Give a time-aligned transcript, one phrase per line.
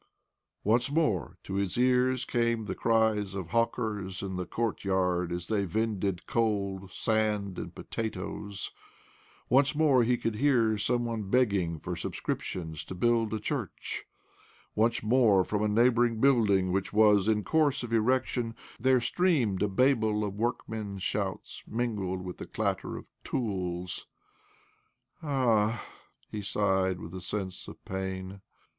[0.63, 5.63] Once more to his ears came the cries of hawkers in the courtyard as they
[5.63, 8.71] vended coal, sand, and potatoes;
[9.47, 14.05] once more he could hear some one begging for sub scriptions to build a church;
[14.73, 19.67] once more from a neighbouring building which was in course of erection there streamed a
[19.67, 24.07] babel of workmen's shouts, mingled with the clatter of tools."
[25.21, 25.85] Ah!"
[26.31, 28.41] he sighed with a sense of pain.